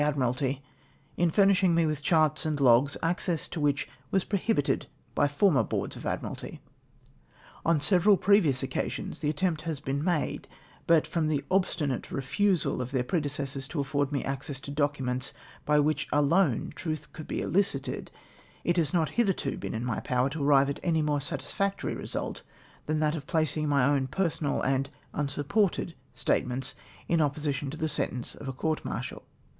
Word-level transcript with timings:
Admiralty, 0.03 0.63
in 1.15 1.29
furnishing 1.29 1.75
nie 1.75 1.85
with 1.85 2.01
charts 2.01 2.43
and 2.43 2.59
logs, 2.59 2.97
access 3.03 3.47
to 3.47 3.59
which 3.59 3.87
w^as 4.11 4.27
prohibited 4.27 4.87
by 5.13 5.27
former 5.27 5.61
Boards 5.63 5.95
of 5.95 6.07
Admiralty. 6.07 6.59
On 7.63 7.79
several 7.79 8.17
previous 8.17 8.63
occasions 8.63 9.19
the 9.19 9.29
attempt 9.29 9.61
has 9.61 9.79
been 9.79 10.03
made, 10.03 10.47
but 10.87 11.05
from 11.05 11.27
the 11.27 11.45
obstinate 11.51 12.09
refusal 12.09 12.81
of 12.81 12.89
then 12.89 13.03
predecessors 13.03 13.67
to 13.67 13.79
afford 13.79 14.11
me 14.11 14.23
access 14.23 14.59
to 14.61 14.71
documents 14.71 15.35
by 15.67 15.79
which 15.79 16.07
alone 16.11 16.73
truth 16.75 17.13
could 17.13 17.27
be 17.27 17.41
ehcited, 17.41 18.07
it 18.63 18.77
has 18.77 18.95
not 18.95 19.11
hithei'to 19.11 19.59
been 19.59 19.75
in 19.75 19.85
my 19.85 19.99
power 19.99 20.31
to 20.31 20.43
arrive 20.43 20.67
at 20.67 20.79
any 20.81 21.03
more 21.03 21.21
satisfactory 21.21 21.93
result 21.93 22.41
than 22.87 22.99
that 22.99 23.13
of 23.13 23.27
placing 23.27 23.69
my 23.69 23.83
o^Tn 23.83 24.09
personal 24.09 24.63
and 24.63 24.89
unsupported 25.13 25.93
statements 26.11 26.73
in 27.07 27.19
oj^position 27.19 27.69
to 27.69 27.77
the 27.77 27.87
sentence 27.87 28.33
of 28.33 28.47
a 28.47 28.53
court 28.53 28.83
martial. 28.83 29.27